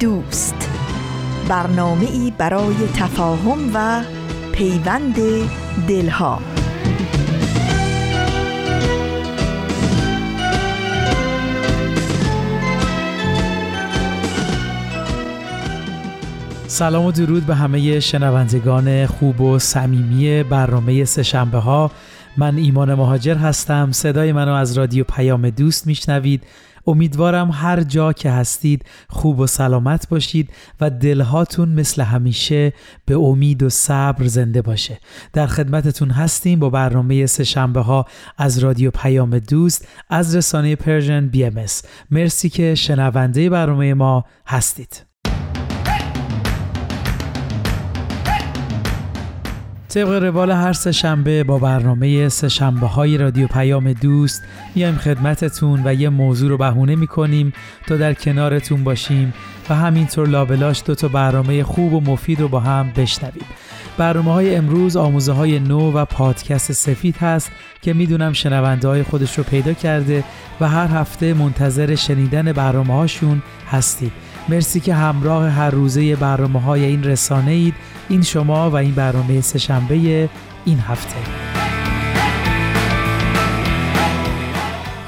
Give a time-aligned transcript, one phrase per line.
[0.00, 0.70] دوست.
[1.48, 4.02] برنامه ای برای تفاهم و
[4.52, 5.16] پیوند
[5.88, 6.40] دلها.
[16.66, 21.90] سلام و درود به همه شنوندگان خوب و صمیمی برنامه سهشنبه ها.
[22.36, 23.92] من ایمان مهاجر هستم.
[23.92, 26.42] صدای منو از رادیو پیام دوست میشنوید.
[26.86, 32.72] امیدوارم هر جا که هستید خوب و سلامت باشید و دلهاتون مثل همیشه
[33.06, 34.98] به امید و صبر زنده باشه.
[35.32, 38.06] در خدمتتون هستیم با برنامه سه ها
[38.38, 41.66] از رادیو پیام دوست از رسانه Persian BMS
[42.10, 45.15] مرسی که شنونده برنامه ما هستید.
[49.96, 54.42] طبق روال هر سه شنبه با برنامه سه شنبه های رادیو پیام دوست
[54.74, 57.52] میایم خدمتتون و یه موضوع رو بهونه می‌کنیم
[57.86, 59.34] تا در کنارتون باشیم
[59.70, 63.44] و همینطور لابلاش دو تا برنامه خوب و مفید رو با هم بشنویم.
[63.98, 67.50] برنامه های امروز آموزه های نو و پادکست سفید هست
[67.82, 70.24] که می‌دونم شنونده های خودش رو پیدا کرده
[70.60, 74.25] و هر هفته منتظر شنیدن برنامه هاشون هستید.
[74.48, 77.74] مرسی که همراه هر روزه برنامه های این رسانه اید.
[78.08, 80.28] این شما و این برنامه سهشنبه
[80.64, 81.16] این هفته.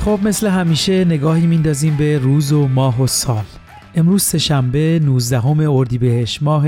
[0.04, 3.44] خب مثل همیشه نگاهی میندازیم به روز و ماه و سال.
[3.94, 6.66] امروز سهشنبه 19 اردیبهشت ماه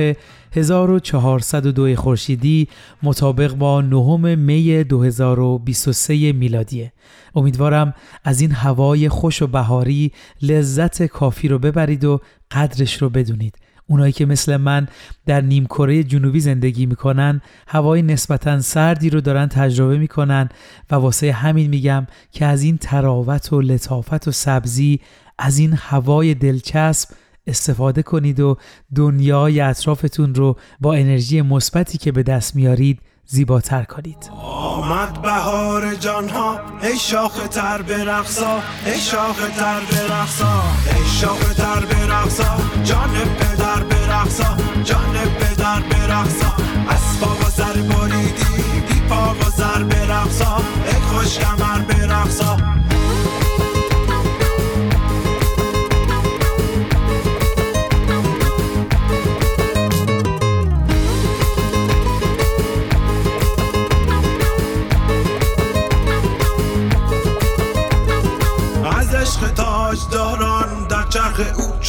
[0.53, 2.69] 1402 خورشیدی
[3.03, 6.93] مطابق با نهم می 2023 میلادیه.
[7.35, 7.95] امیدوارم
[8.25, 12.21] از این هوای خوش و بهاری لذت کافی رو ببرید و
[12.51, 13.57] قدرش رو بدونید.
[13.87, 14.89] اونایی که مثل من
[15.27, 20.49] در نیم کره جنوبی زندگی می‌کنن هوای نسبتا سردی رو دارن تجربه می‌کنن
[20.91, 25.01] و واسه همین میگم که از این تراوت و لطافت و سبزی
[25.39, 27.09] از این هوای دلچسب
[27.47, 28.57] استفاده کنید و
[28.95, 33.01] دنیای اطرافتون رو با انرژی مثبتی که به دست میارید
[33.33, 34.31] زیباتر کنید.
[34.43, 40.63] آمد بهار جانها ای شاخ تر برقصا ای شاخ تر برقصا
[40.97, 46.53] ای شاخ تر برقصا جان پدر برقصا جان پدر برقصا
[46.89, 52.70] از پا و سر بریدی بی پا و سر برقصا ای خوش کمر برقصا داران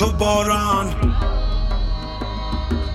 [0.02, 0.88] چو باران.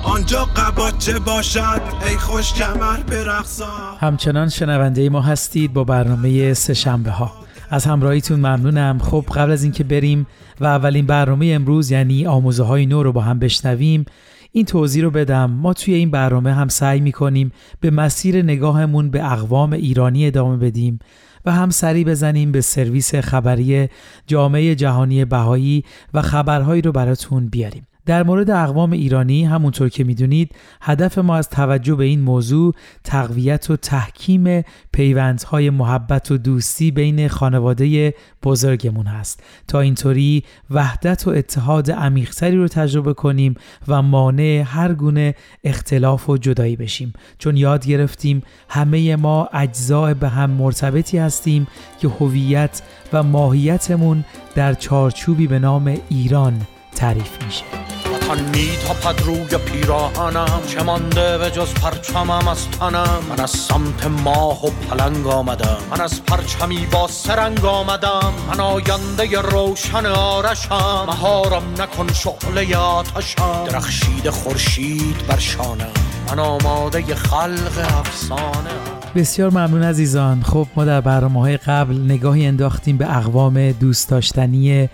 [0.05, 3.67] آنجا قباچه باشد؟ ای خوش کمر برقصا.
[4.01, 7.33] همچنان شنونده ما هستید با برنامه سه شنبه ها.
[7.71, 8.99] از همراهیتون ممنونم.
[8.99, 10.27] خب قبل از اینکه بریم
[10.61, 14.05] و اولین برنامه امروز یعنی آموزه های نو رو با هم بشنویم
[14.53, 15.51] این توضیح رو بدم.
[15.51, 20.99] ما توی این برنامه هم سعی می‌کنیم به مسیر نگاهمون به اقوام ایرانی ادامه بدیم.
[21.47, 23.89] و هم سری بزنیم به سرویس خبری
[24.27, 25.85] جامعه جهانی بهایی
[26.15, 27.87] و خبرهایی رو براتون بیاریم.
[28.07, 32.75] در مورد اقوام ایرانی همونطور که می‌دونید هدف ما از توجه به این موضوع
[33.05, 39.43] تقویت و تحکیم پیوندهای محبت و دوستی بین خانواده بزرگمون هست.
[39.69, 43.55] تا اینطوری وحدت و اتحاد عمیقتری رو تجربه کنیم
[43.89, 45.35] و مانع هر گونه
[45.65, 47.13] اختلاف و جدایی بشیم.
[47.39, 51.67] چون یاد گرفتیم همه ما اجزاء به هم مرتبطی هستیم
[52.01, 54.25] که هویت و ماهیتمون
[54.55, 56.67] در چارچوبی به نام ایران
[56.97, 57.76] تعریف میشه.
[58.27, 64.67] وطن میتاپد روی پیراهنم چه مانده به جز پرچمم از تنم من از سمت ماه
[64.67, 72.07] و پلنگ آمدم من از پرچمی با سرنگ آمدم من آینده روشن آرشم مهارم نکن
[72.13, 75.93] شعله آتشم درخشید خورشید بر شانم
[76.31, 78.71] من آماده خلق افسانه
[79.15, 80.43] بسیار ممنون عزیزان.
[80.43, 84.89] خب ما در برنامه های قبل نگاهی انداختیم به اقوام دوست داشتنی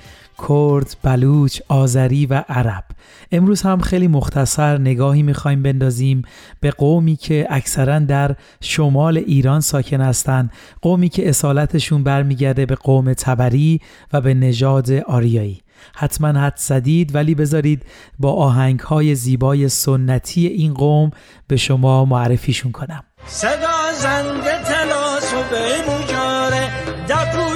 [0.48, 2.84] کرد، بلوچ، آذری و عرب.
[3.32, 6.22] امروز هم خیلی مختصر نگاهی می‌خوایم بندازیم
[6.60, 10.52] به قومی که اکثرا در شمال ایران ساکن هستند
[10.82, 13.80] قومی که اصالتشون برمیگرده به قوم تبری
[14.12, 15.62] و به نژاد آریایی.
[15.94, 17.82] حتما حد زدید ولی بذارید
[18.18, 21.10] با آهنگ های زیبای سنتی این قوم
[21.46, 23.04] به شما معرفیشون کنم.
[23.26, 26.11] صدا زنده تلاس و به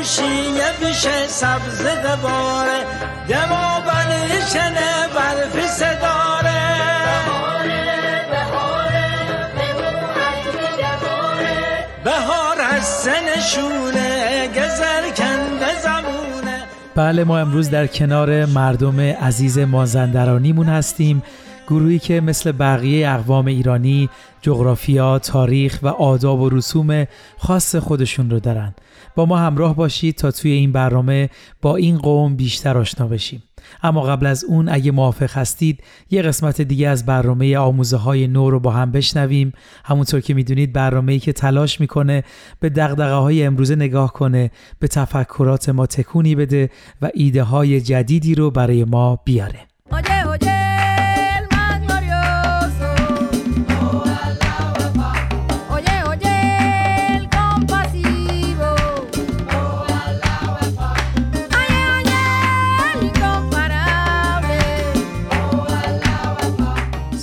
[0.07, 2.81] دپوشی بیش سبز دباره
[3.29, 6.67] دما بنشنه برفی صداره
[12.05, 16.63] بهار از سنشونه گذر کنده زمونه
[16.95, 21.23] بله ما امروز در کنار مردم عزیز مازندرانیمون هستیم.
[21.67, 24.09] گروهی که مثل بقیه اقوام ایرانی
[24.43, 27.05] جغرافیا، تاریخ و آداب و رسوم
[27.39, 28.75] خاص خودشون رو دارن.
[29.15, 31.31] با ما همراه باشید تا توی این برنامه
[31.63, 33.43] با این قوم بیشتر آشنا بشیم.
[33.83, 38.51] اما قبل از اون اگه موافق هستید یه قسمت دیگه از برنامه آموزه های نو
[38.51, 39.53] رو با هم بشنویم
[39.85, 42.25] همونطور که می‌دونید برنامه ای که تلاش می‌کنه
[42.61, 46.71] به دقدقه های امروزه نگاه کنه به تفکرات ما تکونی بده
[47.03, 49.61] و ایده های جدیدی رو برای ما بیاره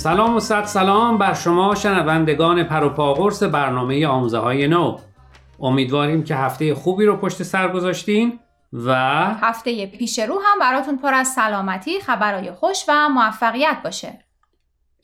[0.04, 4.98] سلام و صد سلام بر شما شنوندگان پروپاقرس برنامه آموزه های نو.
[5.60, 8.38] امیدواریم که هفته خوبی رو پشت سر گذاشتین
[8.72, 8.94] و
[9.40, 14.24] هفته پیش رو هم براتون پر از سلامتی خبرهای خوش و موفقیت باشه.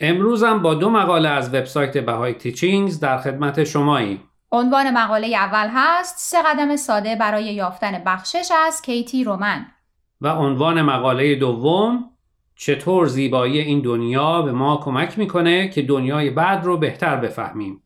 [0.00, 4.22] امروز هم با دو مقاله از وبسایت بهای تیچینگز در خدمت شماییم.
[4.52, 9.66] عنوان مقاله اول هست سه قدم ساده برای یافتن بخشش از کیتی رومن.
[10.20, 12.09] و عنوان مقاله دوم
[12.62, 17.82] چطور زیبایی این دنیا به ما کمک می‌کنه که دنیای بعد رو بهتر بفهمیم؟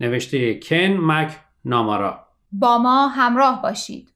[0.00, 1.32] نوشته کن مک
[1.64, 2.18] نامارا.
[2.52, 4.08] با ما همراه باشید.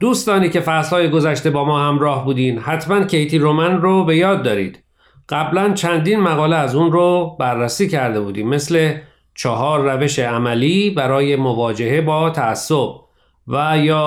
[0.00, 4.84] دوستانی که فصلهای گذشته با ما همراه بودین حتما کیتی رومن رو به یاد دارید.
[5.28, 8.94] قبلا چندین مقاله از اون رو بررسی کرده بودیم مثل
[9.34, 12.88] چهار روش عملی برای مواجهه با تعصب
[13.48, 14.00] و یا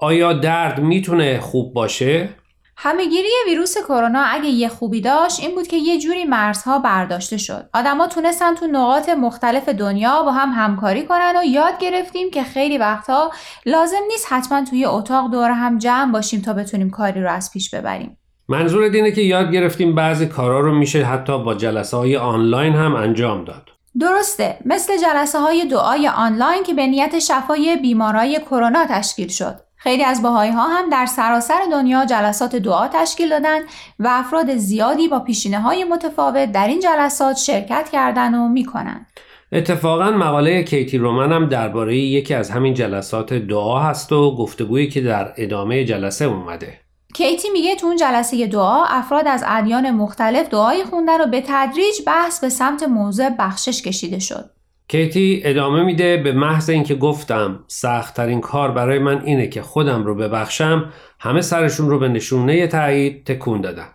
[0.00, 2.28] آیا درد می‌تونه خوب باشه؟
[2.76, 7.68] همهگیری ویروس کرونا اگه یه خوبی داشت این بود که یه جوری مرزها برداشته شد.
[7.74, 12.78] آدما تونستن تو نقاط مختلف دنیا با هم همکاری کنن و یاد گرفتیم که خیلی
[12.78, 13.30] وقتها
[13.66, 17.74] لازم نیست حتما توی اتاق دور هم جمع باشیم تا بتونیم کاری رو از پیش
[17.74, 18.18] ببریم.
[18.48, 22.94] منظور اینه که یاد گرفتیم بعضی کارا رو میشه حتی با جلسه های آنلاین هم
[22.96, 23.73] انجام داد.
[24.00, 29.60] درسته مثل جلسه های دعای آنلاین که به نیت شفای بیمارای کرونا تشکیل شد.
[29.76, 33.58] خیلی از باهایی ها هم در سراسر دنیا جلسات دعا تشکیل دادن
[33.98, 39.06] و افراد زیادی با پیشینه های متفاوت در این جلسات شرکت کردن و می‌کنن.
[39.52, 45.00] اتفاقا مقاله کیتی رومن هم درباره یکی از همین جلسات دعا هست و گفتگویی که
[45.00, 46.83] در ادامه جلسه اومده.
[47.14, 51.94] کیتی میگه تو اون جلسه دعا افراد از ادیان مختلف دعای خوندن و به تدریج
[52.06, 54.50] بحث به سمت موضوع بخشش کشیده شد.
[54.88, 60.14] کیتی ادامه میده به محض اینکه گفتم سختترین کار برای من اینه که خودم رو
[60.14, 63.88] ببخشم همه سرشون رو به نشونه تایید تکون دادن.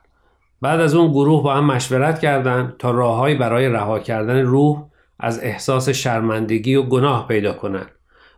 [0.61, 4.85] بعد از اون گروه با هم مشورت کردند تا راههایی برای رها کردن روح
[5.19, 7.91] از احساس شرمندگی و گناه پیدا کنند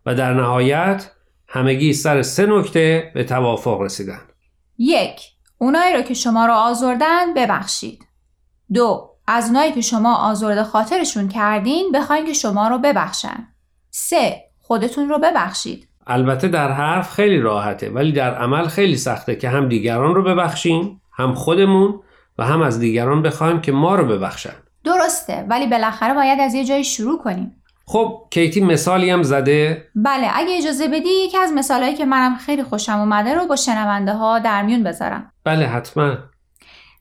[0.05, 1.12] و در نهایت
[1.48, 4.22] همگی سر سه نکته به توافق رسیدن.
[4.81, 5.21] یک
[5.57, 8.05] اونایی رو که شما رو آزردن ببخشید.
[8.73, 13.47] دو از اونایی که شما آزرده خاطرشون کردین بخواین که شما رو ببخشن.
[13.89, 15.88] سه خودتون رو ببخشید.
[16.07, 21.01] البته در حرف خیلی راحته ولی در عمل خیلی سخته که هم دیگران رو ببخشیم
[21.13, 22.00] هم خودمون
[22.38, 24.55] و هم از دیگران بخوایم که ما رو ببخشن.
[24.83, 27.61] درسته ولی بالاخره باید از یه جایی شروع کنیم.
[27.91, 32.63] خب کیتی مثالی هم زده؟ بله اگه اجازه بدی یکی از مثالهایی که منم خیلی
[32.63, 35.31] خوشم اومده رو با شنونده ها در میون بذارم.
[35.43, 36.17] بله حتما.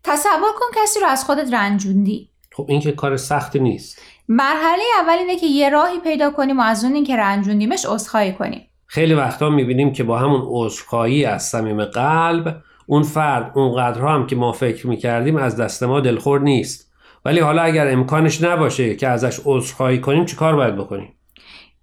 [0.05, 2.31] تصور کن کسی رو از خودت رنجوندی.
[2.53, 4.03] خب این که کار سختی نیست.
[4.29, 8.67] مرحله اول اینه که یه راهی پیدا کنیم و از اون اینکه رنجوندیمش عذرخواهی کنیم.
[8.87, 14.37] خیلی وقتا می‌بینیم که با همون عذرخواهی از صمیم قلب اون فرد اونقدرها هم که
[14.37, 16.90] ما فکر می‌کردیم از دست ما دلخور نیست.
[17.25, 21.15] ولی حالا اگر امکانش نباشه که ازش عذرخواهی کنیم چی کار باید بکنیم؟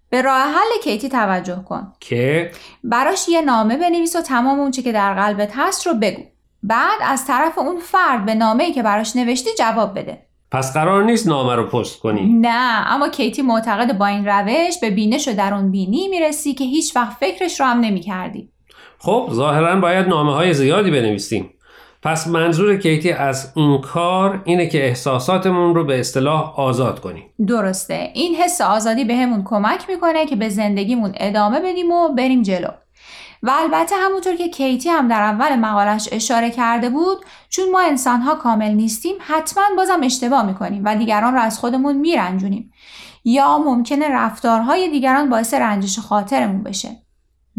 [0.09, 1.93] به راه حل کیتی توجه کن.
[1.99, 2.51] که؟
[2.83, 6.23] براش یه نامه بنویس و تمام اونچه که در قلبت هست رو بگو.
[6.63, 10.27] بعد از طرف اون فرد به نامه‌ای که براش نوشتی جواب بده.
[10.51, 12.33] پس قرار نیست نامه رو پست کنی.
[12.33, 16.95] نه اما کیتی معتقد با این روش به بینش و درون بینی می‌رسی که هیچ
[16.95, 18.49] وقت فکرش رو هم نمی‌کردی.
[18.99, 21.49] خب ظاهرا باید نامه های زیادی بنویسیم.
[22.03, 27.23] پس منظور کیتی از این کار اینه که احساساتمون رو به اصطلاح آزاد کنیم.
[27.47, 28.11] درسته.
[28.13, 32.69] این حس آزادی بهمون کمک می‌کنه که به زندگیمون ادامه بدیم و بریم جلو.
[33.43, 37.17] و البته همونطور که کیتی هم در اول مقالش اشاره کرده بود
[37.49, 42.71] چون ما انسانها کامل نیستیم حتما بازم اشتباه می‌کنیم و دیگران رو از خودمون میرنجونیم.
[43.25, 46.89] یا ممکنه رفتارهای دیگران باعث رنجش خاطرمون بشه.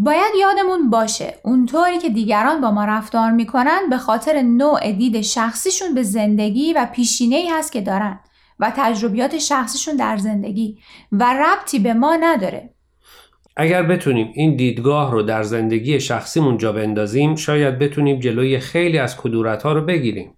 [0.01, 5.95] باید یادمون باشه اونطوری که دیگران با ما رفتار می‌کنن به خاطر نوع دید شخصیشون
[5.95, 8.21] به زندگی و پیشینه ای هست که دارن
[8.59, 10.79] و تجربیات شخصیشون در زندگی
[11.13, 12.71] و ربطی به ما نداره.
[13.57, 19.17] اگر بتونیم این دیدگاه رو در زندگی شخصیمون جا بندازیم شاید بتونیم جلوی خیلی از
[19.17, 20.38] کدورت ها رو بگیریم.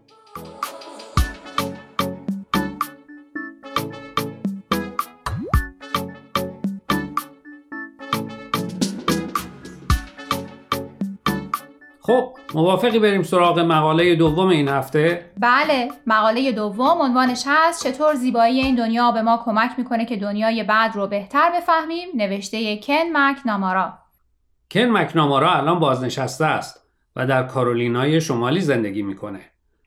[12.11, 18.59] خب موافقی بریم سراغ مقاله دوم این هفته؟ بله مقاله دوم عنوانش هست چطور زیبایی
[18.59, 23.93] این دنیا به ما کمک می‌کنه که دنیای بعد رو بهتر بفهمیم؟ نوشته کن مکنامارا.
[24.71, 29.39] کن مکنامارا الان بازنشسته است و در کارولینای شمالی زندگی می‌کنه.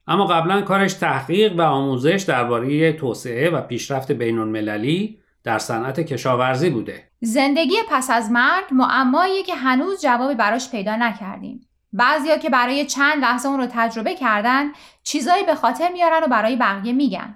[0.07, 6.71] اما قبلا کارش تحقیق و آموزش درباره توسعه و پیشرفت بین المللی در صنعت کشاورزی
[6.71, 7.05] بوده.
[7.21, 11.69] زندگی پس از مرگ معمایی که هنوز جوابی براش پیدا نکردیم.
[11.95, 14.65] بعضیا که برای چند لحظه اون رو تجربه کردن
[15.03, 17.35] چیزایی به خاطر میارن و برای بقیه میگن.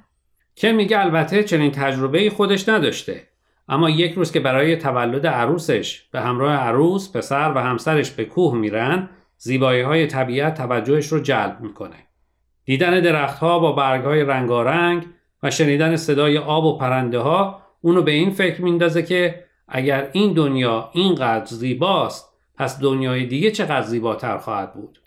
[0.57, 3.29] کن میگه البته چنین تجربه خودش نداشته.
[3.69, 8.55] اما یک روز که برای تولد عروسش به همراه عروس پسر و همسرش به کوه
[8.55, 11.97] میرن زیبایی های طبیعت توجهش رو جلب می‌کنه.
[12.65, 15.07] دیدن درختها با برگ های رنگارنگ
[15.43, 20.33] و شنیدن صدای آب و پرنده ها اونو به این فکر میندازه که اگر این
[20.33, 22.28] دنیا اینقدر زیباست
[22.59, 24.99] پس دنیای دیگه چقدر زیباتر خواهد بود؟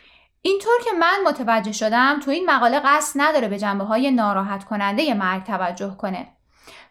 [0.41, 5.13] اینطور که من متوجه شدم تو این مقاله قصد نداره به جنبه های ناراحت کننده
[5.13, 6.27] مرگ توجه کنه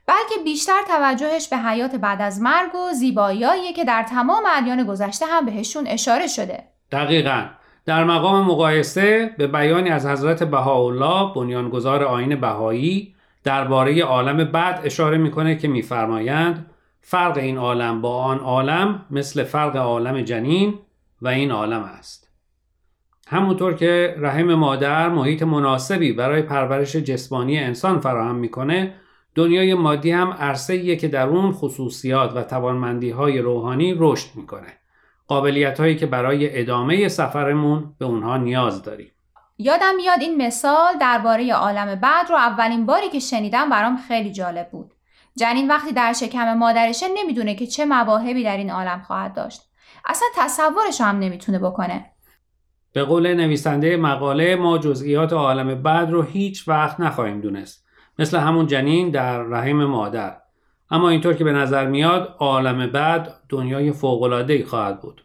[0.07, 5.27] بلکه بیشتر توجهش به حیات بعد از مرگ و زیباییایی که در تمام ادیان گذشته
[5.27, 6.65] هم بهشون اشاره شده.
[6.93, 7.47] دقیقا.
[7.87, 13.15] در مقام مقایسه به بیانی از حضرت بهاءالله بنیانگذار آین بهایی
[13.45, 19.77] درباره عالم بعد اشاره می‌کنه که میفرمایند فرق این عالم با آن عالم مثل فرق
[19.77, 20.79] عالم جنین
[21.23, 22.31] و این عالم است.
[23.29, 28.95] همونطور که رحم مادر محیط مناسبی برای پرورش جسمانی انسان فراهم می‌کنه
[29.35, 34.73] دنیای مادی هم عرصه که در اون خصوصیات و توانمندی های روحانی رشد می‌کنه.
[35.27, 39.13] قابلیت هایی که برای ادامه سفرمون به اونها نیاز داریم.
[39.59, 44.71] یادم میاد این مثال درباره عالم بعد رو اولین باری که شنیدم برام خیلی جالب
[44.71, 44.95] بود.
[45.37, 49.63] جنین وقتی در شکم مادرشه نمی‌دونه که چه مواهبی در این عالم خواهد داشت.
[50.05, 52.07] اصلا تصورش هم نمی‌تونه بکنه.
[52.93, 57.87] به قول نویسنده مقاله ما جزئیات عالم بعد رو هیچ وقت نخواهیم دونست.
[58.19, 60.37] مثل همون جنین در رحم مادر.
[60.91, 65.25] اما اینطور که به نظر میاد عالم بعد دنیای فوق‌العاده‌ای خواهد بود.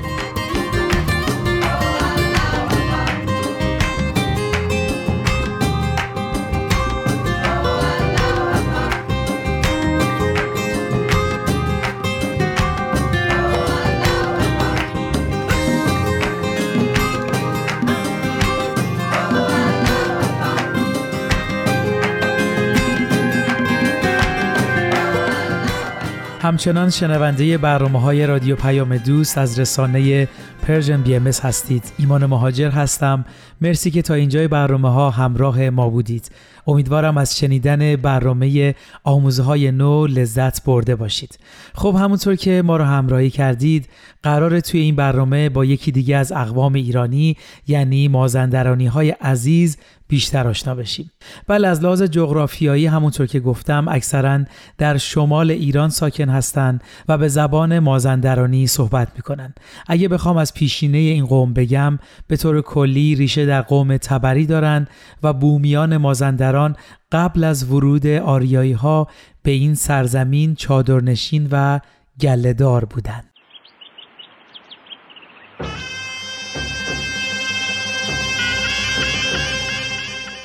[26.51, 30.27] همچنان شنونده برنامه های رادیو پیام دوست از رسانه
[30.61, 31.83] Persian BMS هستید.
[31.97, 33.25] ایمان مهاجر هستم.
[33.61, 36.31] مرسی که تا اینجای برنامه ها همراه ما بودید.
[36.67, 41.39] امیدوارم از شنیدن برنامه آموزه های نو لذت برده باشید.
[41.75, 43.89] خب همونطور که ما رو همراهی کردید
[44.23, 49.77] قرار توی این برنامه با یکی دیگه از اقوام ایرانی یعنی مازندرانی های عزیز
[50.11, 51.11] بیشتر آشنا بشیم.
[51.47, 54.39] بله از لحاظ جغرافیایی همونطور که گفتم اکثرا
[54.77, 59.53] در شمال ایران ساکن هستند و به زبان مازندرانی صحبت می‌کنن
[59.87, 64.89] اگه بخوام از پیشینه این قوم بگم به طور کلی ریشه در قوم تبری دارند
[65.23, 66.75] و بومیان مازندران
[67.11, 69.07] قبل از ورود آریایی ها
[69.43, 71.79] به این سرزمین چادرنشین و
[72.21, 73.23] گلهدار بودند.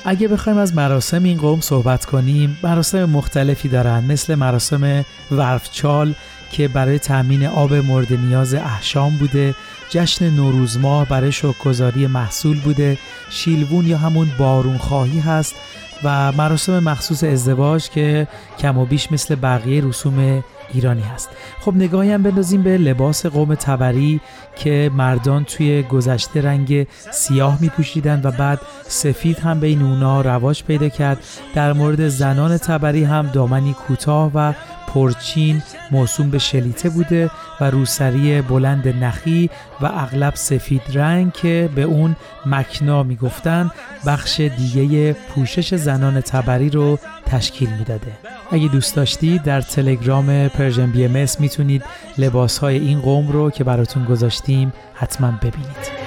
[0.09, 6.13] اگه بخوایم از مراسم این قوم صحبت کنیم مراسم مختلفی دارن مثل مراسم ورفچال
[6.51, 9.55] که برای تأمین آب مورد نیاز احشام بوده
[9.89, 12.97] جشن نوروز ماه برای شکرگزاری محصول بوده
[13.29, 15.55] شیلوون یا همون بارون خواهی هست
[16.03, 18.27] و مراسم مخصوص ازدواج که
[18.59, 21.29] کم و بیش مثل بقیه رسوم ایرانی هست.
[21.59, 24.21] خب نگاهی هم بندازیم به لباس قوم تبری
[24.55, 30.63] که مردان توی گذشته رنگ سیاه می پوشیدن و بعد سفید هم بین اونا رواج
[30.63, 31.23] پیدا کرد.
[31.55, 34.53] در مورد زنان تبری هم دامنی کوتاه و
[34.87, 37.29] پرچین موسوم به شلیته بوده
[37.61, 39.49] و روسری بلند نخی
[39.81, 42.15] و اغلب سفید رنگ که به اون
[42.45, 43.71] مکنا می‌گفتن
[44.05, 48.11] بخش دیگه پوشش زنان تبری رو تشکیل می‌داده.
[48.51, 51.83] اگه دوست داشتید در تلگرام Persian BMS می‌تونید
[52.17, 56.06] لباس های این قوم رو که براتون گذاشتیم حتما ببینید.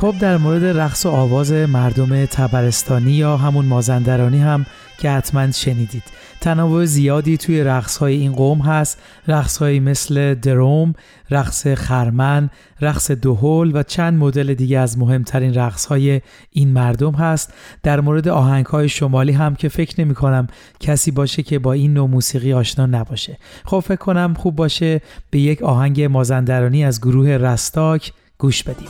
[0.00, 4.66] خب در مورد رقص و آواز مردم تبرستانی یا همون مازندرانی هم
[4.98, 6.02] که حتما شنیدید.
[6.40, 8.98] تنوع زیادی توی رقص های این قوم هست.
[9.28, 10.94] رقص مثل دروم،
[11.30, 17.54] رقص خرمن، رقص دوهل و چند مدل دیگه از مهمترین رقص های این مردم هست.
[17.82, 20.46] در مورد آهنگ های شمالی هم که فکر نمی کنم
[20.80, 23.38] کسی باشه که با این نوع موسیقی آشنا نباشه.
[23.64, 28.88] خب فکر کنم خوب باشه به یک آهنگ مازندرانی از گروه رستاک گوش بدیم.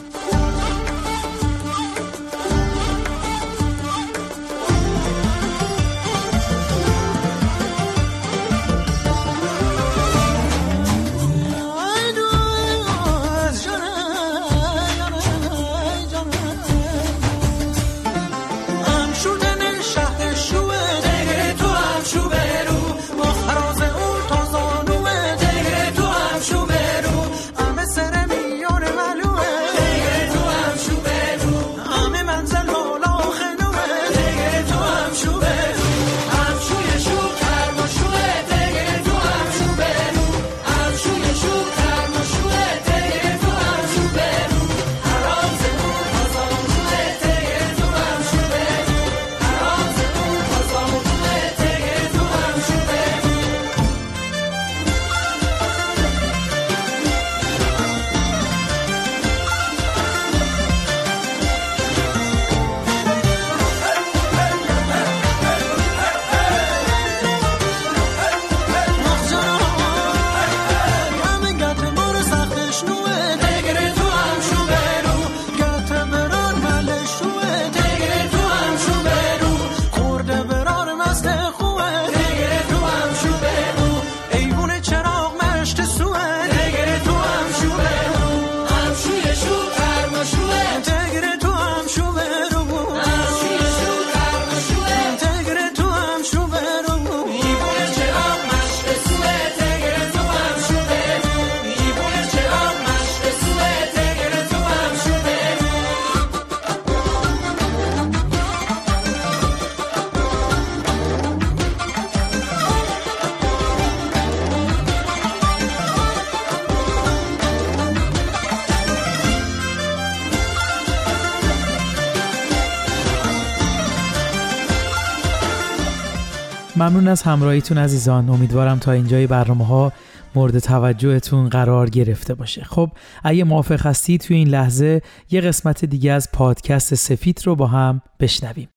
[126.79, 129.93] ممنون از همراهیتون عزیزان امیدوارم تا اینجای برنامه ها
[130.35, 132.91] مورد توجهتون قرار گرفته باشه خب
[133.25, 138.03] اگه موافق هستید توی این لحظه یه قسمت دیگه از پادکست سفید رو با هم
[138.21, 138.69] بشنویم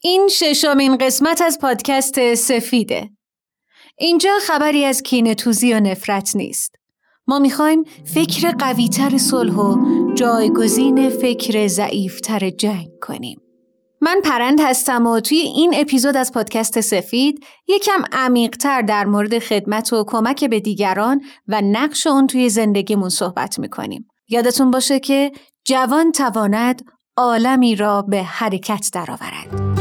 [0.00, 3.10] این ششمین قسمت از پادکست سفیده.
[3.98, 6.81] اینجا خبری از کینتوزی و نفرت نیست.
[7.26, 9.76] ما می‌خوایم فکر قویتر صلح و
[10.14, 13.38] جایگزین فکر ضعیفتر جنگ کنیم.
[14.00, 19.92] من پرند هستم و توی این اپیزود از پادکست سفید یکم عمیقتر در مورد خدمت
[19.92, 24.08] و کمک به دیگران و نقش اون توی زندگیمون صحبت می‌کنیم.
[24.28, 25.32] یادتون باشه که
[25.64, 26.82] جوان تواند
[27.16, 29.71] عالمی را به حرکت درآورد.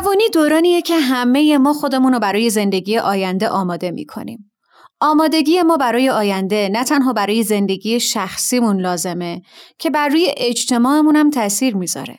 [0.00, 4.52] جوانی دورانیه که همه ما خودمون رو برای زندگی آینده آماده می کنیم.
[5.00, 9.42] آمادگی ما برای آینده نه تنها برای زندگی شخصیمون لازمه
[9.78, 12.18] که بر روی اجتماعمون هم تأثیر می‌ذاره.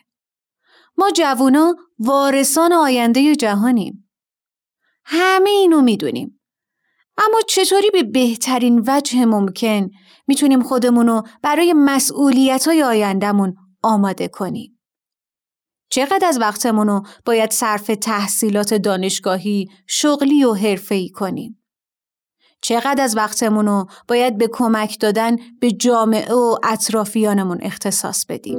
[0.98, 4.10] ما جوونا وارثان آینده جهانیم.
[5.04, 6.40] همه اینو می‌دونیم.
[7.18, 9.90] اما چطوری به بهترین وجه ممکن
[10.26, 14.71] می‌تونیم خودمونو برای مسئولیت های آیندهمون آماده کنیم؟
[15.92, 21.62] چقدر از وقتمون رو باید صرف تحصیلات دانشگاهی، شغلی و حرفه‌ای کنیم؟
[22.60, 28.58] چقدر از وقتمون رو باید به کمک دادن به جامعه و اطرافیانمون اختصاص بدیم؟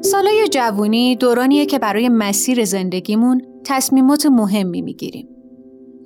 [0.00, 5.28] سالای جوونی دورانیه که برای مسیر زندگیمون تصمیمات مهمی می‌گیریم.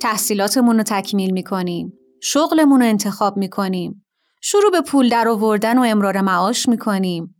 [0.01, 1.93] تحصیلاتمون رو تکمیل می‌کنیم.
[2.23, 4.05] شغلمون رو انتخاب می‌کنیم.
[4.41, 7.35] شروع به پول در آوردن و امرار معاش می‌کنیم.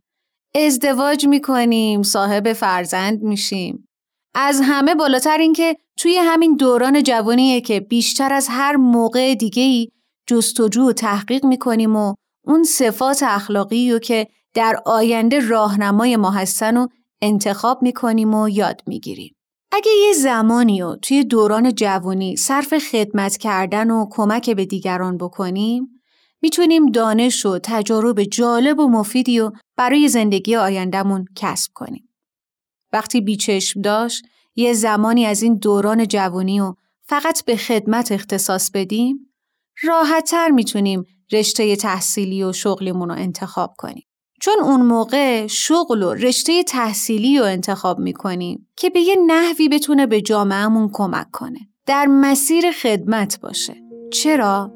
[0.55, 2.03] ازدواج می‌کنیم.
[2.03, 3.87] صاحب فرزند میشیم.
[4.35, 9.91] از همه بالاتر این که توی همین دوران جوانیه که بیشتر از هر موقع دیگهی
[10.27, 12.13] جستجو و تحقیق می‌کنیم و
[12.45, 16.87] اون صفات اخلاقی رو که در آینده راهنمای ما هستن و
[17.21, 19.35] انتخاب می‌کنیم و یاد می‌گیریم.
[19.75, 26.01] اگه یه زمانی رو توی دوران جوانی صرف خدمت کردن و کمک به دیگران بکنیم
[26.41, 32.09] می‌تونیم دانش و تجارب جالب و مفیدی و برای زندگی آیندهمون کسب کنیم.
[32.93, 39.33] وقتی بیچشم داشت یه زمانی از این دوران جوانی و فقط به خدمت اختصاص بدیم
[39.83, 44.07] راحتتر می‌تونیم رشته تحصیلی و شغلیمون رو انتخاب کنیم.
[44.43, 50.07] چون اون موقع شغل و رشته تحصیلی رو انتخاب می‌کنیم که به یه نحوی بتونه
[50.07, 51.59] به جامعهمون کمک کنه.
[51.85, 53.75] در مسیر خدمت باشه.
[54.11, 54.71] چرا؟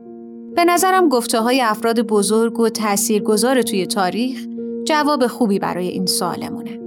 [0.55, 4.45] به نظرم گفته های افراد بزرگ و تاثیرگذار توی تاریخ
[4.87, 6.79] جواب خوبی برای این سوالمونه.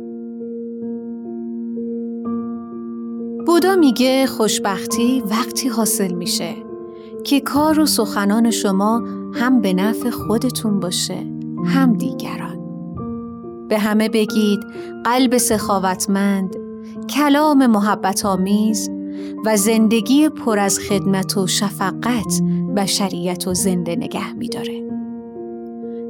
[3.47, 6.55] بودا میگه خوشبختی وقتی حاصل میشه
[7.25, 9.03] که کار و سخنان شما
[9.35, 11.27] هم به نفع خودتون باشه
[11.67, 12.60] هم دیگران.
[13.71, 14.61] به همه بگید
[15.05, 16.57] قلب سخاوتمند،
[17.09, 18.91] کلام محبت آمیز
[19.47, 22.41] و زندگی پر از خدمت و شفقت
[22.77, 24.83] بشریت و زنده نگه میداره.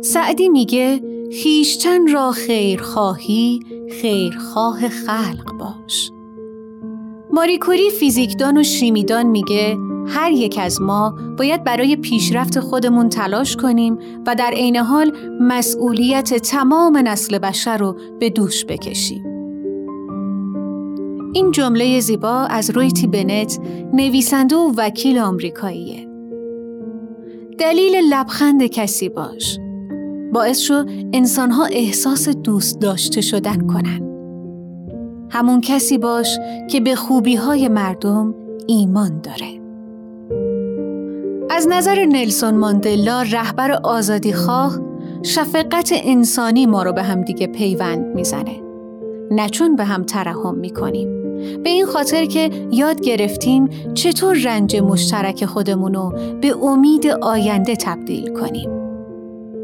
[0.01, 1.01] سعدی میگه
[1.43, 3.61] خیشتن را خیرخواهی
[4.01, 6.11] خیرخواه خلق باش.
[7.33, 13.99] ماریکوری فیزیکدان و شیمیدان میگه هر یک از ما باید برای پیشرفت خودمون تلاش کنیم
[14.27, 19.25] و در عین حال مسئولیت تمام نسل بشر رو به دوش بکشیم.
[21.33, 23.59] این جمله زیبا از رویتی بنت
[23.93, 26.09] نویسنده و وکیل آمریکاییه.
[27.59, 29.59] دلیل لبخند کسی باش.
[30.33, 34.11] باعث شو انسانها احساس دوست داشته شدن کنن.
[35.31, 36.39] همون کسی باش
[36.71, 38.35] که به خوبی های مردم
[38.67, 39.60] ایمان داره.
[41.61, 44.79] از نظر نلسون ماندلا رهبر آزادی خواه
[45.23, 48.63] شفقت انسانی ما رو به هم دیگه پیوند می‌زنه.
[49.31, 51.09] نه چون به هم ترحم می‌کنیم.
[51.63, 58.71] به این خاطر که یاد گرفتیم چطور رنج مشترک خودمونو به امید آینده تبدیل کنیم.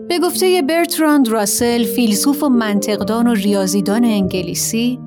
[0.08, 5.00] به گفته برتراند راسل فیلسوف و منطقدان و ریاضیدان انگلیسی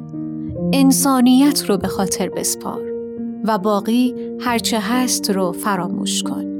[0.73, 2.81] انسانیت رو به خاطر بسپار
[3.45, 6.58] و باقی هرچه هست رو فراموش کن.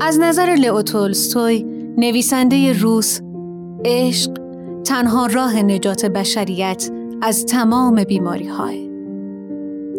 [0.00, 1.62] از نظر لئو تولستوی
[1.96, 3.20] نویسنده روس
[3.84, 4.32] عشق
[4.84, 6.90] تنها راه نجات بشریت
[7.22, 8.90] از تمام بیماری های.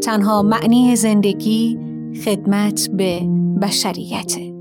[0.03, 1.79] تنها معنی زندگی
[2.25, 3.19] خدمت به
[3.61, 4.54] بشریته.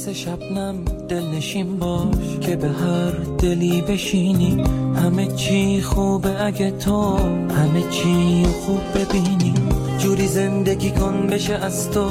[0.00, 4.64] مثل شبنم دلنشین باش که به هر دلی بشینی.
[4.96, 7.16] همه چی خوبه اگه تو
[7.56, 9.54] همه چی خوب ببینی.
[9.98, 12.06] جوری زندگی کن بشه از تو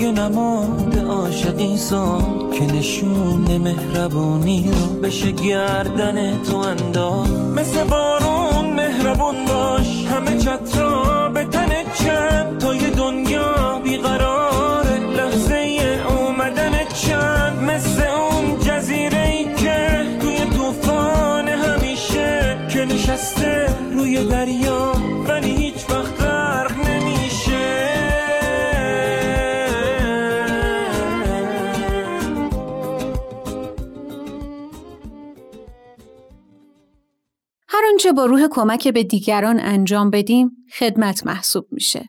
[0.00, 2.18] یه نماد عاشقی سا
[2.52, 7.30] که نشون مهربونی رو بشه گردن تو انداز.
[7.30, 11.68] مثل بارون مهربون باش همه چترا به تن
[12.04, 12.58] چند.
[12.58, 13.73] تا یه دنیا
[38.04, 42.08] آنچه با روح کمک به دیگران انجام بدیم خدمت محسوب میشه.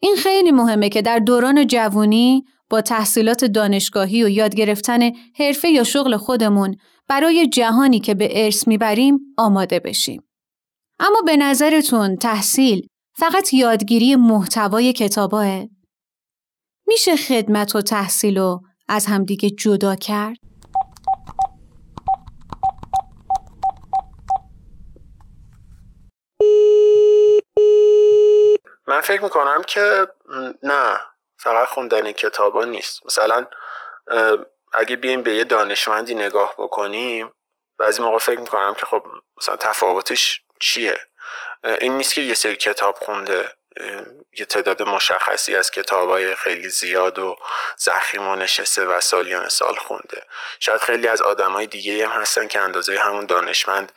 [0.00, 5.84] این خیلی مهمه که در دوران جوانی با تحصیلات دانشگاهی و یاد گرفتن حرفه یا
[5.84, 6.76] شغل خودمون
[7.08, 10.22] برای جهانی که به ارث می‌بریم آماده بشیم.
[11.00, 15.66] اما به نظرتون تحصیل فقط یادگیری محتوای کتاباه؟
[16.86, 20.45] میشه خدمت و تحصیل رو از همدیگه جدا کرد؟
[28.96, 30.08] من فکر می‌کنم که
[30.62, 31.00] نه
[31.38, 33.06] فقط خوندن کتابا نیست.
[33.06, 33.46] مثلا
[34.72, 37.32] اگه بیایم به یه دانشمندی نگاه بکنیم
[37.78, 39.06] بعضی موقع فکر می‌کنم که خب
[39.38, 41.00] مثلا تفاوتش چیه؟
[41.64, 43.52] این نیست که یه سری کتاب خونده
[44.38, 47.36] یه تعداد مشخصی از کتاب های خیلی زیاد و
[47.76, 50.22] زخیم و نشسته و سالیان سال خونده.
[50.60, 53.92] شاید خیلی از آدم های دیگه هم هستن که اندازه همون دانشمند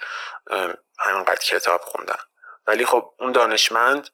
[0.99, 2.19] همینقدر کتاب خوندن.
[2.67, 4.09] ولی خب اون دانشمند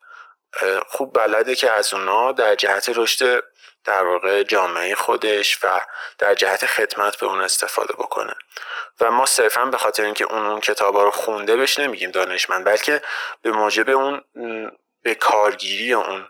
[0.87, 3.43] خوب بلده که از اونا در جهت رشد
[3.83, 5.81] در واقع جامعه خودش و
[6.17, 8.33] در جهت خدمت به اون استفاده بکنه.
[9.01, 13.01] و ما صرفا به خاطر اینکه اون اون کتابا رو خونده بهش نمیگیم دانشمند بلکه
[13.41, 14.21] به موجب اون
[15.01, 16.27] به کارگیری اون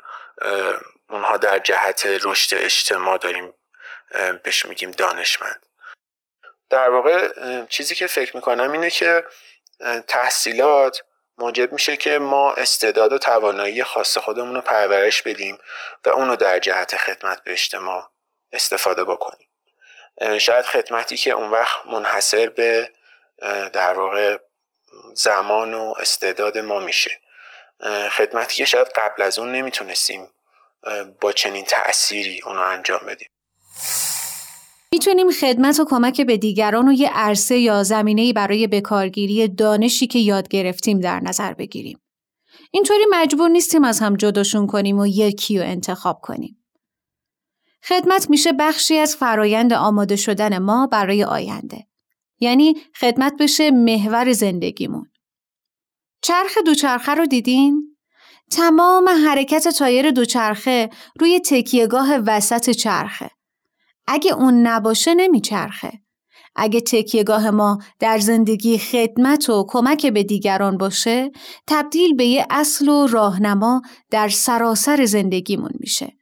[1.10, 3.54] اونها در جهت رشد اجتماع داریم
[4.44, 5.66] بهش میگیم دانشمند.
[6.70, 7.30] در واقع
[7.66, 9.26] چیزی که فکر می‌کنم اینه که
[10.08, 11.04] تحصیلات
[11.38, 15.58] موجب میشه که ما استعداد و توانایی خاص خودمون رو پرورش بدیم
[16.06, 18.10] و اونو در جهت خدمت به اجتماع
[18.52, 19.48] استفاده بکنیم.
[20.40, 22.92] شاید خدمتی که اون وقت منحصر به
[23.74, 24.38] در واقع
[25.14, 27.20] زمان و استعداد ما میشه.
[28.12, 30.32] خدمتی که شاید قبل از اون نمی‌تونستیم
[31.22, 33.30] با چنین تأثیری اونو انجام بدیم.
[34.92, 40.20] می‌تونیم خدمت و کمک به دیگران و یه عرصه یا زمینه‌ای برای بکارگیری دانشی که
[40.20, 42.00] یاد گرفتیم در نظر بگیریم.
[42.72, 46.66] اینطوری مجبور نیستیم از هم جداشون کنیم و یکی رو انتخاب کنیم.
[47.84, 51.88] خدمت میشه بخشی از فرایند آماده شدن ما برای آینده.
[52.40, 55.12] یعنی خدمت بشه محور زندگیمون.
[56.22, 57.98] چرخ دوچرخه رو دیدین؟
[58.52, 63.30] تمام حرکت تایر دوچرخه روی تکیهگاه وسط چرخه.
[64.08, 65.92] اگه اون نباشه نمیچرخه.
[66.56, 71.32] اگه تکیهگاه ما در زندگی خدمت و کمک به دیگران باشه
[71.68, 76.14] تبدیل به یه اصل و راهنما در سراسر زندگیمون میشه.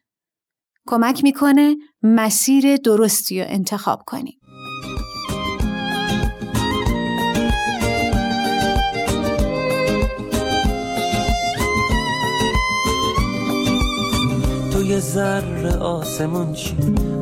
[0.88, 4.40] کمک می‌کنه مسیر درستی رو انتخاب کنیم.
[14.84, 16.76] توی ذره آسمون شی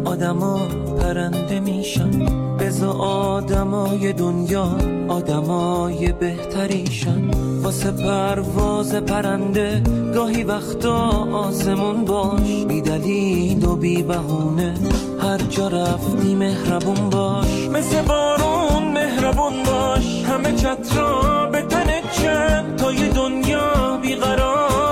[0.05, 0.59] آدما
[0.99, 2.25] پرنده میشن.
[2.59, 7.31] بزا آدمای دنیا آدمای بهتریشن.
[7.63, 9.81] واسه پرواز پرنده
[10.13, 12.65] گاهی وقتا آسمون باش.
[12.67, 14.73] بی دلیل و بی بهونه
[15.21, 17.67] هر جا رفتی مهربون باش.
[17.73, 20.23] مثل بارون مهربون باش.
[20.23, 24.90] همه چترا به تن چند تا یه دنیا بیقراره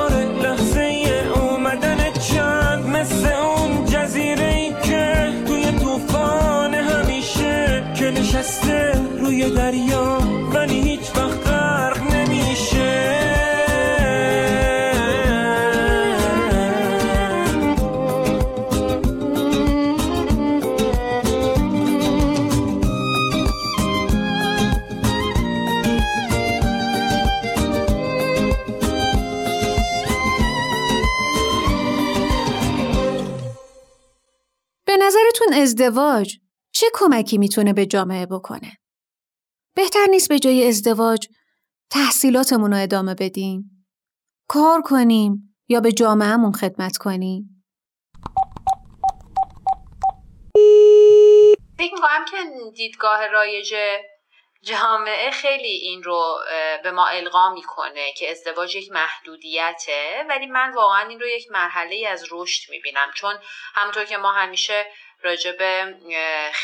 [9.47, 10.17] دریا
[10.53, 13.19] ولی هیچ وقت غرق نمیشه
[34.85, 36.37] به نظرتون ازدواج
[36.71, 38.77] چه کمکی می‌تونه به جامعه بکنه؟
[39.75, 41.27] بهتر نیست به جای ازدواج
[41.91, 43.87] تحصیلاتمون رو ادامه بدیم؟
[44.47, 47.65] کار کنیم یا به جامعهمون خدمت کنیم؟
[51.77, 52.37] فکر می‌کنم که
[52.75, 53.75] دیدگاه رایج
[54.63, 56.37] جامعه خیلی این رو
[56.83, 62.07] به ما القا می‌کنه که ازدواج یک محدودیته ولی من واقعا این رو یک مرحله
[62.09, 63.35] از رشد می‌بینم چون
[63.75, 64.85] همونطور که ما همیشه
[65.21, 65.95] راجع به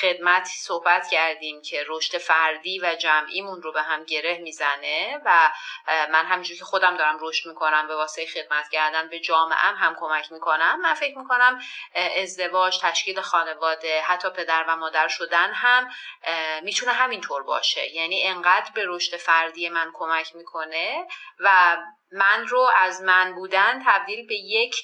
[0.02, 5.52] خدمت صحبت کردیم که رشد فردی و جمعیمون رو به هم گره می‌زنه و
[5.88, 9.96] من همینجور که خودم دارم رشد می‌کنم به واسه خدمت کردن به جامعه هم, هم
[10.00, 10.82] کمک می‌کنم.
[10.82, 11.62] من فکر می‌کنم
[12.18, 15.90] ازدواج تشکیل خانواده حتی پدر و مادر شدن هم
[16.64, 17.96] می‌تونه همینطور باشه.
[17.96, 21.08] یعنی انقدر به رشد فردی من کمک می‌کنه
[21.40, 21.78] و
[22.12, 24.76] من رو از من بودن تبدیل به یک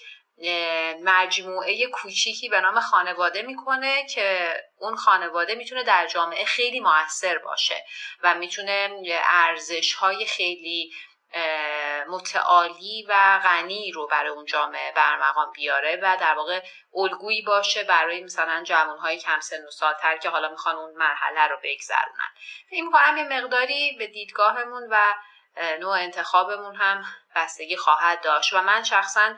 [1.04, 7.86] مجموعه کوچیکی به نام خانواده می‌کنه که اون خانواده می‌تونه در جامعه خیلی موثر باشه
[8.23, 8.89] و می‌تونه
[9.32, 10.91] ارزش های خیلی
[12.08, 16.62] متعالی و غنی رو برای اون جامعه برمقام بیاره و در واقع
[16.95, 21.58] الگویی باشه برای مثلا جوانهای کم سن و سالتر که حالا می‌خوان اون مرحله رو
[21.63, 22.32] بگذرونن.
[22.69, 25.13] فکر می‌کنم یه مقداری به دیدگاهمون و
[25.80, 29.36] نوع انتخابمون هم بستگی خواهد داشت و من شخصا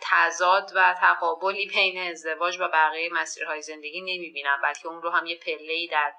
[0.00, 5.38] تضاد و تقابلی بین ازدواج و بقیه مسیرهای زندگی نمی‌بینم بلکه اون رو هم یه
[5.38, 6.12] پله در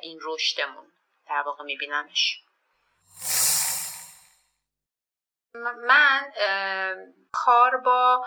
[0.00, 0.92] این رشدمون
[1.28, 2.40] در واقع میبینمش.
[5.86, 6.32] من
[7.32, 8.26] کار با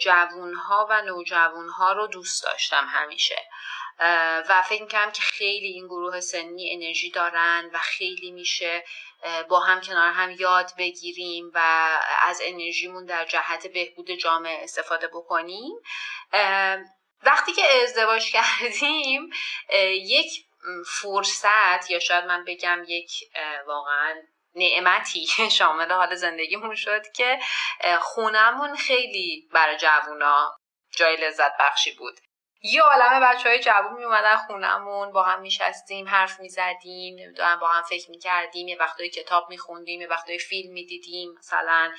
[0.00, 3.48] جوونها و نوجوونها رو دوست داشتم همیشه.
[4.48, 8.84] و فکر می‌کنم که خیلی این گروه سنی انرژی دارن و خیلی میشه
[9.48, 11.60] با هم کنار هم یاد بگیریم و
[12.22, 15.74] از انرژیمون در جهت بهبود جامعه استفاده بکنیم.
[17.22, 19.30] وقتی که ازدواج کردیم
[19.92, 20.46] یک
[21.00, 23.12] فرصت یا شاید من بگم یک
[23.66, 24.14] واقعا
[24.54, 25.26] نعمتی
[25.58, 27.38] شامل حال زندگیمون شد که
[28.00, 30.56] خونمون خیلی برای جوونا
[30.96, 32.20] جای لذت بخشی بود.
[32.72, 37.68] یه عالم بچه های جوون می اومدن خونمون با هم میشستیم حرف می‌زدیم نمی‌دونم با
[37.68, 41.92] هم فکر می‌کردیم یه وقتایی کتاب میخوندیم یه وقتایی فیلم می‌دیدیم مثلا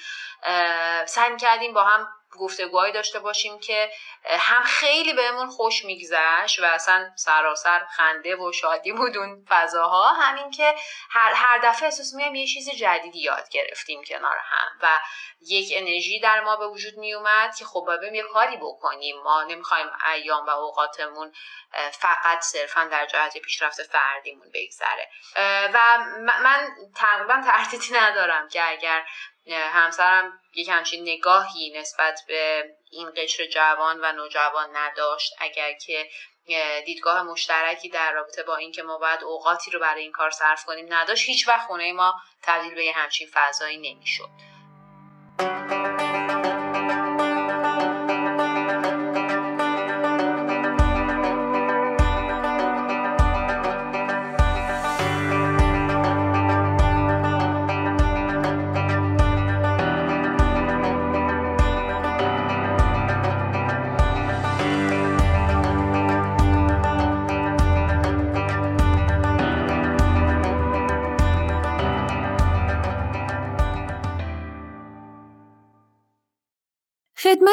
[1.06, 2.08] سعی کردیم با هم
[2.40, 3.92] گفتگوهایی داشته باشیم که
[4.30, 10.08] هم خیلی بهمون خوش میگذشت و اصلا سراسر خنده و شادی بود اون فضاها.
[10.08, 10.76] همین که
[11.10, 15.00] هر, هر دفعه احساس میگم یه چیز جدیدی یاد گرفتیم کنار هم و
[15.42, 19.16] یک انرژی در ما به وجود میومد که خب باید یه کاری بکنیم.
[19.24, 21.34] ما نمی‌خوایم ایام و اوقاتمون
[21.92, 25.10] فقط صرفا در جهت پیشرفت فردیمون بگذره.
[25.74, 25.98] و
[26.44, 29.06] من تقریبا تردیدی ندارم که اگر
[29.56, 35.34] همسرم یک همچین نگاهی نسبت به این قشر جوان و نوجوان نداشت.
[35.40, 36.10] اگر که
[36.86, 40.94] دیدگاه مشترکی در رابطه با اینکه ما باید اوقاتی رو برای این کار صرف کنیم
[40.94, 44.57] نداشت هیچ وقت خونه ما تبدیل به یه همچین فضایی نمی‌شد.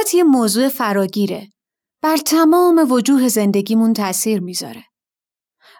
[0.04, 1.48] خدمت یه موضوع فراگیره.
[2.02, 4.84] بر تمام وجوه زندگیمون تأثیر می‌ذاره.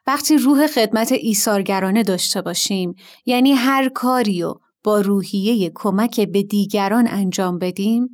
[0.06, 2.94] وقتی روح خدمت ایثارگرانه داشته باشیم
[3.26, 8.08] یعنی هر کاری رو با روحیه کمک به دیگران انجام بدیم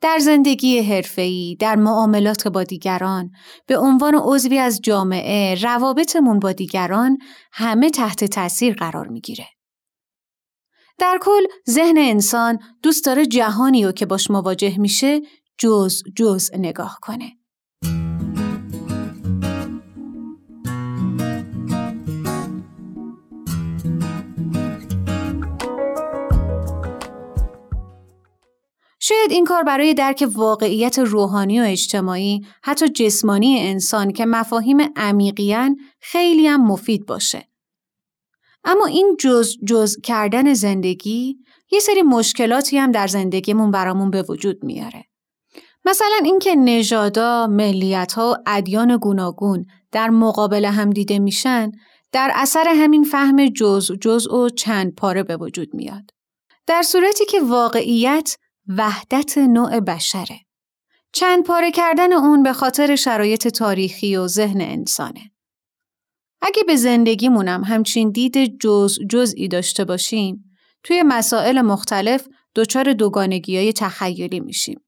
[0.00, 3.30] در زندگی حرفه‌ای، در معاملات با دیگران،
[3.66, 7.18] به عنوان عضوی از جامعه، روابطمون با دیگران
[7.52, 9.46] همه تحت تاثیر قرار می‌گیره.
[10.98, 15.20] در کل ذهن انسان دوست داره جهانی رو که باش مواجه میشه
[15.62, 17.32] جز جز نگاه کنه.
[29.00, 35.76] شاید این کار برای درک واقعیت روحانی و اجتماعی حتی جسمانی انسان که مفاهیم عمیقیان
[36.00, 37.48] خیلی هم مفید باشه.
[38.64, 41.38] اما این جز جز کردن زندگی
[41.72, 45.11] یه سری مشکلاتی هم در زندگیمون برامون به وجود میاره.
[45.84, 51.72] مثلا اینکه نژادا، ملیت‌ها و ادیان گوناگون در مقابل هم دیده میشن
[52.12, 56.10] در اثر همین فهم جز جز و چند پاره به وجود میاد.
[56.66, 58.36] در صورتی که واقعیت
[58.68, 60.38] وحدت نوع بشره.
[61.12, 65.30] چند پاره کردن اون به خاطر شرایط تاریخی و ذهن انسانه.
[66.42, 70.44] اگه به زندگیمونم همچین دید جز جزئی داشته باشیم،
[70.82, 74.80] توی مسائل مختلف دچار دوگانگی های تخیلی میشیم.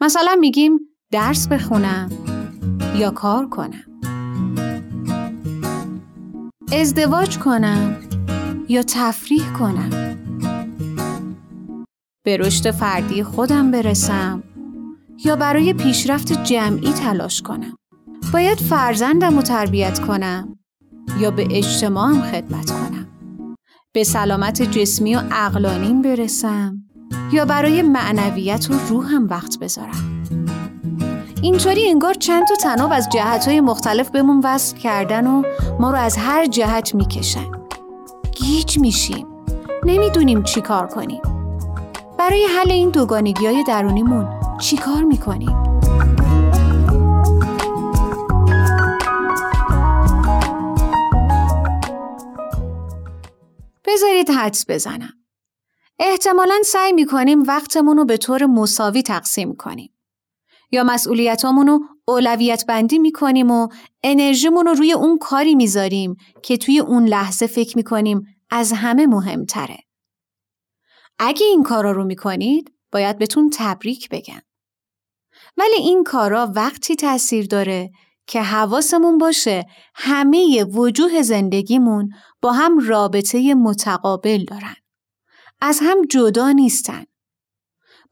[0.00, 0.78] مثلا میگیم
[1.12, 2.10] درس بخونم
[2.96, 3.84] یا کار کنم.
[6.72, 7.96] ازدواج کنم
[8.68, 9.90] یا تفریح کنم.
[12.24, 14.42] به رشد فردی خودم برسم
[15.24, 17.76] یا برای پیشرفت جمعی تلاش کنم.
[18.32, 20.58] باید فرزندم رو تربیت کنم
[21.20, 23.06] یا به اجتماعم خدمت کنم.
[23.92, 26.89] به سلامت جسمی و عقلانیم برسم
[27.32, 30.24] یا برای معنویت و روحم وقت بذارم.
[31.42, 35.42] اینطوری انگار چند تا تناب از جهتهای مختلف بهمون وصل کردن و
[35.80, 37.46] ما رو از هر جهت می‌کشن.
[38.34, 39.26] گیج میشیم.
[39.84, 41.22] نمی‌دونیم چی کار کنیم.
[42.18, 45.56] برای حل این دوگانگی های درونیمون چی کار می‌کنیم؟
[53.84, 55.19] بذارید حدس بزنم.
[56.02, 59.94] احتمالا سعی می‌کنیم وقتمون رو به طور مساوی تقسیم کنیم.
[60.72, 63.68] یا مسئولیتامون رو اولویت بندی می‌کنیم و
[64.02, 69.78] انرژیمون رو روی اون کاری می‌ذاریم که توی اون لحظه فکر می‌کنیم از همه مهمتره.
[71.18, 74.42] اگه این کارا رو می‌کنید باید بهتون تبریک بگم.
[75.56, 77.90] ولی این کارا وقتی تاثیر داره
[78.26, 82.10] که حواسمون باشه همه وجوه زندگیمون
[82.42, 84.76] با هم رابطه متقابل دارن.
[85.60, 87.04] از هم جدا نیستن.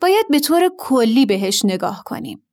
[0.00, 2.46] باید به طور کلی بهش نگاه کنیم.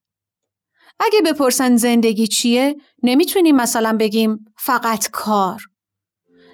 [1.00, 5.62] اگه بپرسن زندگی چیه نمی‌تونیم مثلا بگیم فقط کار.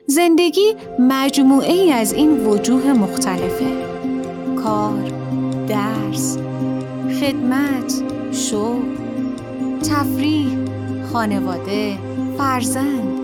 [0.08, 3.86] زندگی مجموعه ای از این وجوه مختلفه.
[4.64, 5.10] کار،
[5.68, 6.38] درس،
[7.22, 8.96] خدمت، شغل،
[9.80, 10.58] تفریح،
[11.06, 11.98] خانواده،
[12.38, 13.20] فرزند.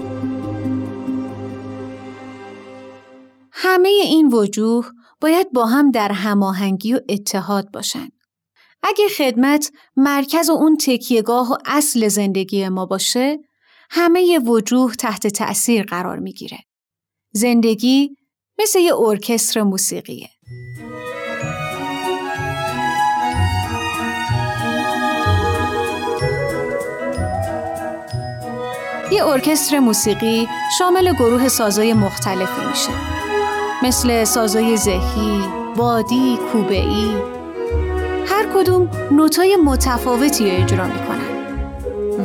[3.51, 4.91] همه این وجوه
[5.21, 8.11] باید با هم در هماهنگی و اتحاد باشند.
[8.83, 13.39] اگه خدمت مرکز و اون تکیهگاه و اصل زندگی ما باشه،
[13.89, 16.57] همه وجوه تحت تأثیر قرار می‌گیره.
[17.33, 18.09] زندگی
[18.59, 20.29] مثل یه ارکستر موسیقیه.
[29.11, 30.47] یه ارکستر موسیقی
[30.79, 33.16] شامل گروه سازای مختلفی میشه
[33.83, 35.41] مثل سازای زهی،
[35.75, 37.11] بادی، کوبه‌ای.
[38.25, 41.27] هر کدوم نوتای متفاوتی اجرا می‌کنن.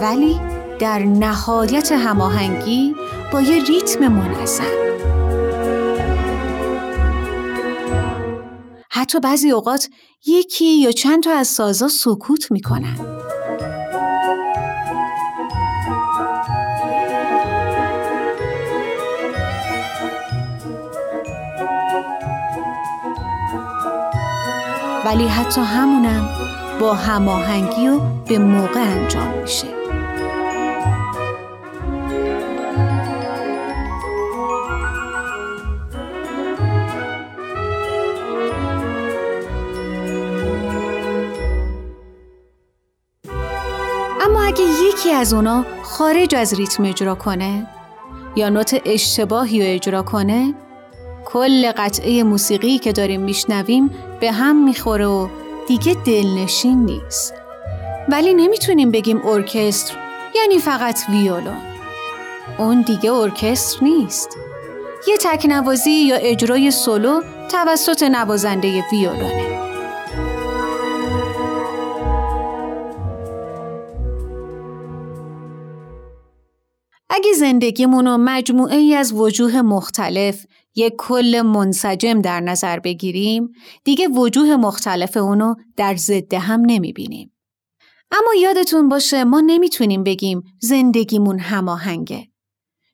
[0.01, 0.41] ولی
[0.79, 2.95] در نهایت هماهنگی
[3.33, 4.65] با یه ریتم منظم.
[8.91, 9.89] حتی بعضی اوقات
[10.27, 12.97] یکی یا چند تا از سازا سکوت می‌کنن.
[25.05, 26.29] ولی حتی همونم
[26.81, 29.67] با هماهنگی و به موقع انجام میشه.
[44.21, 47.67] اما اگه یکی از اونا خارج از ریتم اجرا کنه
[48.37, 50.55] یا نوت اشتباهی رو اجرا کنه
[51.25, 55.29] کل قطعه موسیقی که داریم میشنویم به هم می‌خوره و
[55.69, 57.35] دیگه دلنشین نیست.
[58.09, 59.97] ولی نمی‌تونیم بگیم ارکستر
[60.35, 61.57] یعنی فقط ویولون.
[62.59, 64.37] اون دیگه ارکستر نیست.
[65.09, 67.21] یه تکنوازی یا اجرای سولو
[67.51, 69.63] توسط نوازنده ویولونه.
[77.11, 83.53] اگه زندگیمون رو مجموعه ای از وجوه مختلف یک کل منسجم در نظر بگیریم
[83.85, 87.33] دیگه وجوه مختلف اونو در ضد هم نمی‌بینیم.
[88.11, 92.29] اما یادتون باشه ما نمی‌تونیم بگیم زندگیمون هماهنگه.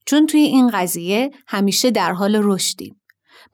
[0.06, 3.00] چون توی این قضیه همیشه در حال رشدیم.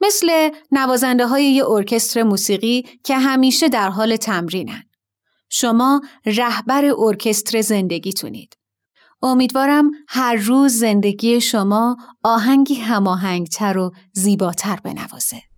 [0.01, 4.83] مثل نوازنده های یه ارکستر موسیقی که همیشه در حال تمرینن.
[5.49, 8.57] شما رهبر ارکستر زندگیتونید.
[9.21, 15.54] امیدوارم هر روز زندگی شما آهنگی هماهنگتر و زیباتر بنوازه.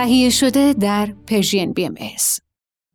[0.00, 2.40] تهیه شده در Persian BMS.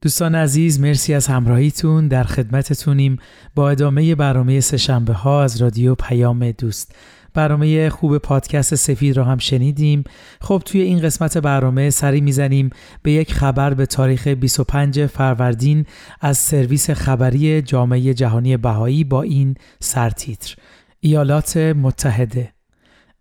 [0.02, 2.08] دوستان عزیز مرسی از همراهیتون.
[2.08, 3.18] در خدمتتونیم
[3.56, 6.96] با ادامه برنامه سه شنبه ها از رادیو پیام دوست.
[7.34, 10.04] برنامه خوب پادکست سفید را هم شنیدیم.
[10.42, 12.70] خب توی این قسمت برنامه سری می‌زنیم
[13.04, 15.86] به یک خبر به تاریخ 25 فروردین
[16.22, 20.56] از سرویس خبری جامعه جهانی بهایی با این سرتیتر.
[21.00, 22.56] ایالات متحده.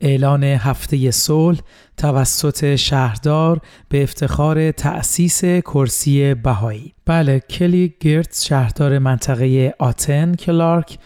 [0.05, 1.59] اعلان هفته صلح
[1.97, 10.99] توسط شهردار به افتخار تأسیس کرسی بهایی بله کلی گرت شهردار منطقه آتن کلارک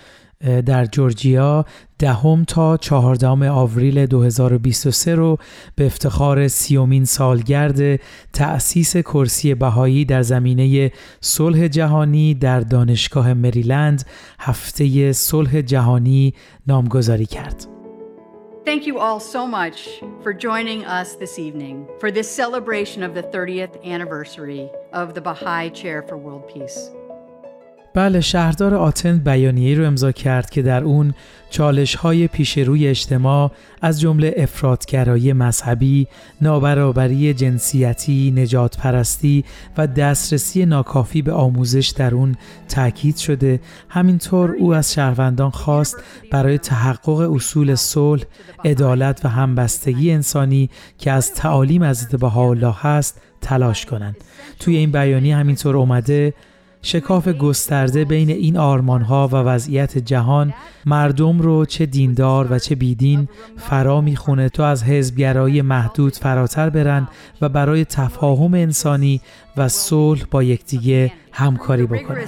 [0.67, 1.65] در جورجیا
[1.99, 5.39] دهم تا چهاردهم آوریل 2023 رو
[5.77, 8.01] به افتخار سیومین سالگرد
[8.33, 14.05] تأسیس کرسی بهایی در زمینه صلح جهانی در دانشگاه مریلند
[14.41, 16.35] هفته صلح جهانی
[16.67, 17.78] نامگذاری کرد.
[18.69, 23.23] Thank you all so much for joining us this evening for this celebration of the
[23.23, 26.91] 30th anniversary of the Baha'i Chair for World Peace.
[27.95, 31.15] بله شهردار آتن بیانیه‌ای رو امضا کرد که در اون
[31.51, 36.07] چالش های پیش روی اجتماع از جمله افرادگرایی مذهبی،
[36.43, 39.45] نابرابری جنسیتی، نجات پرستی
[39.79, 42.37] و دسترسی ناکافی به آموزش در اون
[42.69, 43.61] تاکید شده.
[43.89, 45.97] همینطور او از شهروندان خواست
[46.31, 48.23] برای تحقق اصول صلح،
[48.65, 54.17] عدالت و همبستگی انسانی که از تعالیم حضرت بهاءالله هست تلاش کنند.
[54.59, 56.35] توی این بیانیه همینطور اومده
[56.83, 60.55] شکاف گسترده بین این آرمانها و وضعیت جهان
[60.87, 67.09] مردم رو چه دیندار و چه بیدین فرا می‌خونه تا از حزبگرایی محدود فراتر برن
[67.41, 69.21] و برای تفاهم انسانی
[69.57, 72.25] و صلح با یکدیگه همکاری بکنن.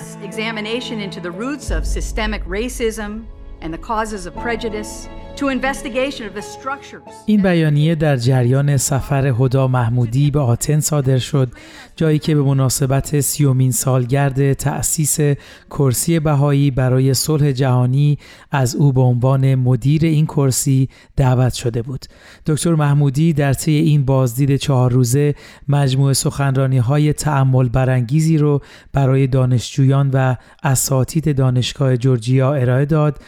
[7.27, 11.49] این بیانیه در جریان سفر هدا محمودی به آتن صادر شد
[11.97, 15.19] جایی که به مناسبت سیومین سالگرد تأسیس
[15.71, 18.19] کرسی بهایی برای صلح جهانی
[18.51, 22.05] از او به عنوان مدیر این کرسی دعوت شده بود.
[22.47, 25.35] دکتر محمودی در طی این بازدید چهار روزه
[25.69, 28.61] مجموعه سخنرانی های تعمل برانگیزی رو
[28.93, 33.19] برای دانشجویان و اساتید دانشگاه جورجیا ارائه داد.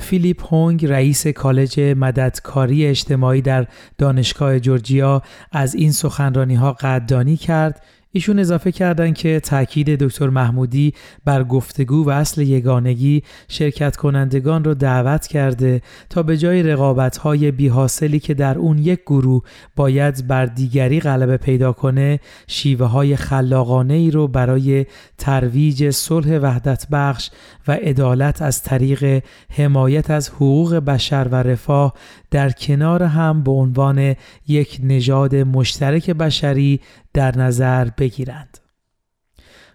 [0.00, 3.66] فیلیپ هونگ رئیس کالج مددکاری اجتماعی در
[3.98, 5.22] دانشگاه جورجیا
[5.52, 7.82] از این سخنرانی ها قدردانی کرد
[8.12, 10.94] ایشون اضافه کردند که تاکید دکتر محمودی
[11.24, 17.50] بر گفتگو و اصل یگانگی شرکت کنندگان را دعوت کرده تا به جای رقابت های
[17.50, 19.42] بی حاصلی که در اون یک گروه
[19.76, 24.86] باید بر دیگری غلبه پیدا کنه شیوه های خلاقانه ای رو برای
[25.18, 27.30] ترویج صلح وحدت بخش
[27.68, 31.94] و عدالت از طریق حمایت از حقوق بشر و رفاه
[32.30, 34.14] در کنار هم به عنوان
[34.48, 36.80] یک نژاد مشترک بشری
[37.12, 38.59] در نظر بگیرند.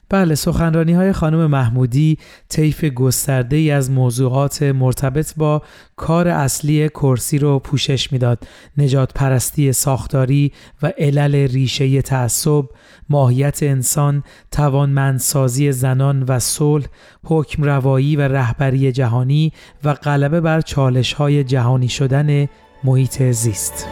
[0.09, 2.17] بله سخنرانی های خانم محمودی
[2.49, 5.61] طیف گسترده ای از موضوعات مرتبط با
[5.95, 8.47] کار اصلی کرسی رو پوشش می‌داد.
[8.77, 10.51] نجات پرستی ساختاری
[10.81, 12.65] و علل ریشه تعصب
[13.09, 16.85] ماهیت انسان توانمندسازی زنان و صلح
[17.23, 19.51] حکم روایی و رهبری جهانی
[19.83, 22.47] و غلبه بر چالش های جهانی شدن
[22.83, 23.87] محیط زیست.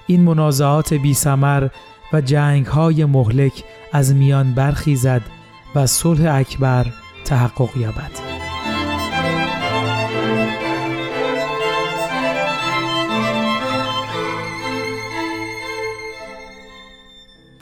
[0.08, 1.68] این منازعات بی سمر
[2.14, 5.22] و جنگ های مهلک از میان برخیزد
[5.76, 6.86] و صلح اکبر
[7.26, 8.33] تحقق یابد.